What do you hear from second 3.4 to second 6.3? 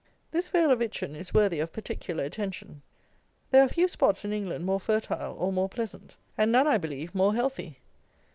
There are few spots in England more fertile or more pleasant;